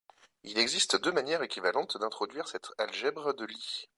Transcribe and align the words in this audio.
Il 0.43 0.57
existe 0.57 0.95
deux 0.95 1.11
manières 1.11 1.43
équivalentes 1.43 1.95
d'introduire 1.99 2.47
cette 2.47 2.71
algèbre 2.79 3.35
de 3.35 3.45
Lie. 3.45 3.87